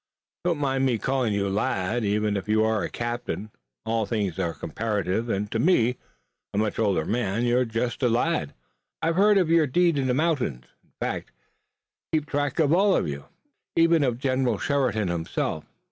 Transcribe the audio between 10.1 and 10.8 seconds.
mountains,